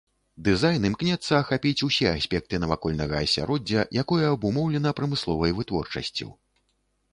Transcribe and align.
Дызайн 0.45 0.85
імкнецца 0.89 1.33
ахапіць 1.41 1.85
усе 1.87 2.07
аспекты 2.13 2.61
навакольнага 2.65 3.21
асяроддзя, 3.27 3.85
якое 4.05 4.25
абумоўлена 4.33 4.97
прамысловай 5.03 5.57
вытворчасцю. 5.61 6.27